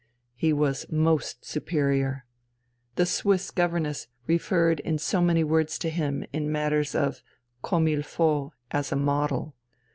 [0.35, 2.25] He was most superior.
[2.95, 7.21] The Swiss governess referred in so many words to him in matters of
[7.61, 9.53] comme il faut as a model.